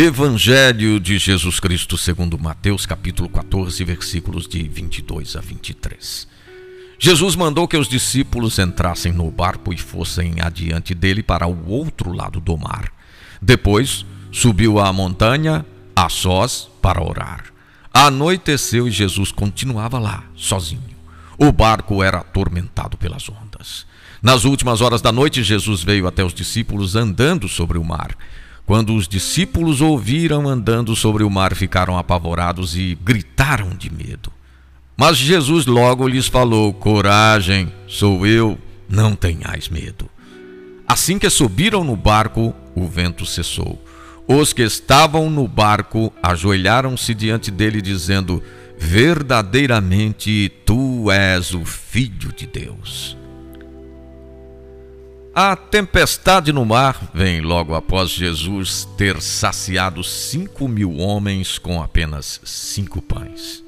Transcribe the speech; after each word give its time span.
Evangelho 0.00 1.00
de 1.00 1.18
Jesus 1.18 1.58
Cristo 1.58 1.98
segundo 1.98 2.38
Mateus, 2.38 2.86
capítulo 2.86 3.28
14, 3.28 3.82
versículos 3.82 4.46
de 4.46 4.62
22 4.62 5.34
a 5.34 5.40
23. 5.40 6.28
Jesus 7.00 7.34
mandou 7.34 7.66
que 7.66 7.76
os 7.76 7.88
discípulos 7.88 8.60
entrassem 8.60 9.10
no 9.10 9.28
barco 9.28 9.74
e 9.74 9.76
fossem 9.76 10.36
adiante 10.40 10.94
dele 10.94 11.20
para 11.20 11.48
o 11.48 11.68
outro 11.68 12.12
lado 12.12 12.38
do 12.38 12.56
mar. 12.56 12.92
Depois, 13.42 14.06
subiu 14.30 14.78
à 14.78 14.92
montanha, 14.92 15.66
a 15.96 16.08
sós, 16.08 16.70
para 16.80 17.02
orar. 17.02 17.46
Anoiteceu 17.92 18.86
e 18.86 18.92
Jesus 18.92 19.32
continuava 19.32 19.98
lá, 19.98 20.22
sozinho. 20.36 20.96
O 21.36 21.50
barco 21.50 22.04
era 22.04 22.18
atormentado 22.18 22.96
pelas 22.96 23.28
ondas. 23.28 23.84
Nas 24.22 24.44
últimas 24.44 24.80
horas 24.80 25.02
da 25.02 25.10
noite, 25.10 25.42
Jesus 25.42 25.82
veio 25.82 26.06
até 26.06 26.22
os 26.22 26.32
discípulos 26.32 26.94
andando 26.94 27.48
sobre 27.48 27.78
o 27.78 27.84
mar. 27.84 28.16
Quando 28.68 28.94
os 28.94 29.08
discípulos 29.08 29.80
ouviram 29.80 30.46
andando 30.46 30.94
sobre 30.94 31.24
o 31.24 31.30
mar, 31.30 31.54
ficaram 31.54 31.96
apavorados 31.96 32.76
e 32.76 32.98
gritaram 33.02 33.70
de 33.70 33.90
medo. 33.90 34.30
Mas 34.94 35.16
Jesus 35.16 35.64
logo 35.64 36.06
lhes 36.06 36.26
falou: 36.26 36.74
Coragem, 36.74 37.72
sou 37.86 38.26
eu, 38.26 38.58
não 38.86 39.16
tenhais 39.16 39.70
medo. 39.70 40.10
Assim 40.86 41.18
que 41.18 41.30
subiram 41.30 41.82
no 41.82 41.96
barco, 41.96 42.54
o 42.74 42.86
vento 42.86 43.24
cessou. 43.24 43.82
Os 44.26 44.52
que 44.52 44.60
estavam 44.60 45.30
no 45.30 45.48
barco 45.48 46.12
ajoelharam-se 46.22 47.14
diante 47.14 47.50
dele, 47.50 47.80
dizendo: 47.80 48.42
Verdadeiramente 48.76 50.52
tu 50.66 51.10
és 51.10 51.54
o 51.54 51.64
Filho 51.64 52.34
de 52.36 52.46
Deus. 52.46 53.16
A 55.40 55.54
tempestade 55.54 56.52
no 56.52 56.64
mar 56.64 57.12
vem 57.14 57.40
logo 57.40 57.72
após 57.72 58.10
Jesus 58.10 58.88
ter 58.96 59.22
saciado 59.22 60.02
cinco 60.02 60.66
mil 60.66 60.96
homens 60.96 61.60
com 61.60 61.80
apenas 61.80 62.40
cinco 62.42 63.00
pães. 63.00 63.62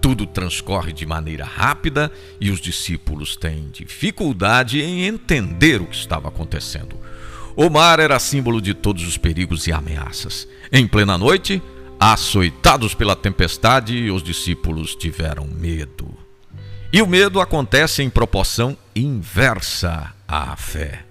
Tudo 0.00 0.26
transcorre 0.26 0.92
de 0.92 1.06
maneira 1.06 1.44
rápida 1.44 2.10
e 2.40 2.50
os 2.50 2.60
discípulos 2.60 3.36
têm 3.36 3.68
dificuldade 3.72 4.82
em 4.82 5.04
entender 5.04 5.80
o 5.80 5.86
que 5.86 5.94
estava 5.94 6.26
acontecendo. 6.26 6.98
O 7.54 7.70
mar 7.70 8.00
era 8.00 8.18
símbolo 8.18 8.60
de 8.60 8.74
todos 8.74 9.06
os 9.06 9.16
perigos 9.16 9.68
e 9.68 9.72
ameaças. 9.72 10.48
Em 10.72 10.84
plena 10.84 11.16
noite, 11.16 11.62
açoitados 12.00 12.92
pela 12.92 13.14
tempestade, 13.14 14.10
os 14.10 14.20
discípulos 14.20 14.96
tiveram 14.96 15.46
medo. 15.46 16.12
E 16.92 17.00
o 17.00 17.06
medo 17.06 17.40
acontece 17.40 18.02
em 18.02 18.10
proporção 18.10 18.76
inversa 18.96 20.12
à 20.34 20.56
fé. 20.56 21.04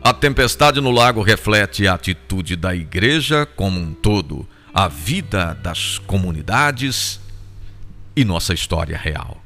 A 0.00 0.12
tempestade 0.12 0.80
no 0.80 0.92
lago 0.92 1.22
reflete 1.22 1.88
a 1.88 1.94
atitude 1.94 2.54
da 2.54 2.74
igreja 2.74 3.46
como 3.46 3.80
um 3.80 3.92
todo, 3.92 4.46
a 4.72 4.86
vida 4.86 5.58
das 5.60 5.98
comunidades 5.98 7.18
e 8.14 8.24
nossa 8.24 8.54
história 8.54 8.96
real. 8.96 9.42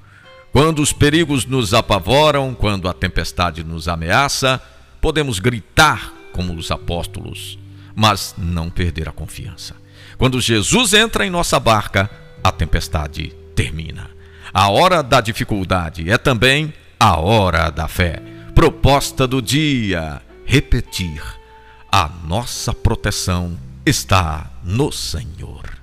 Quando 0.52 0.82
os 0.82 0.92
perigos 0.92 1.46
nos 1.46 1.72
apavoram, 1.72 2.54
quando 2.54 2.86
a 2.88 2.92
tempestade 2.92 3.64
nos 3.64 3.88
ameaça, 3.88 4.60
podemos 5.00 5.38
gritar 5.38 6.12
como 6.32 6.54
os 6.54 6.70
apóstolos, 6.70 7.58
mas 7.94 8.34
não 8.36 8.68
perder 8.68 9.08
a 9.08 9.12
confiança. 9.12 9.74
Quando 10.18 10.40
Jesus 10.40 10.92
entra 10.92 11.24
em 11.24 11.30
nossa 11.30 11.58
barca, 11.58 12.10
a 12.44 12.52
tempestade 12.52 13.28
termina. 13.54 14.10
A 14.52 14.68
hora 14.68 15.02
da 15.02 15.20
dificuldade 15.20 16.10
é 16.10 16.18
também 16.18 16.74
a 16.98 17.20
hora 17.20 17.70
da 17.70 17.86
fé. 17.86 18.20
Proposta 18.54 19.26
do 19.26 19.40
dia: 19.40 20.20
repetir. 20.44 21.22
A 21.90 22.08
nossa 22.26 22.74
proteção 22.74 23.58
está 23.86 24.50
no 24.62 24.92
Senhor. 24.92 25.78